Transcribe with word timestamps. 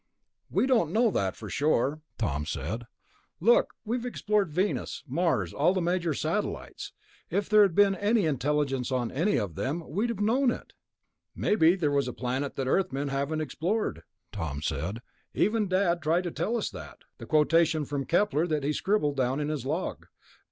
"We 0.49 0.65
don't 0.65 0.91
know 0.91 1.11
that, 1.11 1.35
for 1.35 1.47
sure," 1.47 2.01
Tom 2.17 2.47
said. 2.47 2.87
"Look, 3.39 3.75
we've 3.85 4.03
explored 4.03 4.51
Venus, 4.51 5.03
Mars, 5.05 5.53
all 5.53 5.75
the 5.75 5.79
major 5.79 6.15
satellites. 6.15 6.91
If 7.29 7.47
there 7.47 7.61
had 7.61 7.77
ever 7.79 7.91
been 7.95 8.17
intelligence 8.25 8.91
on 8.91 9.11
any 9.11 9.37
of 9.37 9.53
them, 9.53 9.87
we'd 9.87 10.09
have 10.09 10.19
known 10.19 10.49
it." 10.49 10.73
"Maybe 11.35 11.75
there 11.75 11.91
was 11.91 12.07
a 12.07 12.13
planet 12.13 12.55
that 12.55 12.67
Earthmen 12.67 13.09
haven't 13.09 13.41
explored," 13.41 14.01
Tom 14.31 14.63
said. 14.63 15.03
"Even 15.35 15.67
Dad 15.67 16.01
tried 16.01 16.23
to 16.23 16.31
tell 16.31 16.57
us 16.57 16.71
that. 16.71 17.03
The 17.19 17.27
quotation 17.27 17.85
from 17.85 18.05
Kepler 18.07 18.47
that 18.47 18.63
he 18.63 18.73
scribbled 18.73 19.17
down 19.17 19.39
in 19.39 19.49
his 19.49 19.67
log 19.67 20.07